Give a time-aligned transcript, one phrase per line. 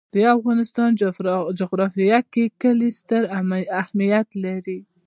[0.13, 0.89] د افغانستان
[1.59, 3.23] جغرافیه کې کلي ستر
[3.83, 4.79] اهمیت لري.